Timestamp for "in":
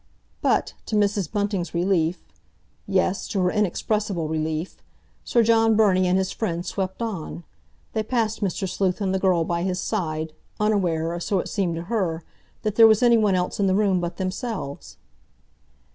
13.59-13.67